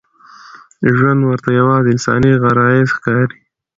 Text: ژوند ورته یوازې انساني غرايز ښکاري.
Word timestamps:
ژوند 0.95 1.21
ورته 1.23 1.49
یوازې 1.59 1.87
انساني 1.93 2.31
غرايز 2.41 2.89
ښکاري. 2.97 3.39